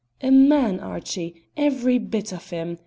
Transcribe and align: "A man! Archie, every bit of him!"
"A 0.21 0.31
man! 0.31 0.79
Archie, 0.79 1.43
every 1.55 1.99
bit 1.99 2.31
of 2.31 2.49
him!" 2.49 2.79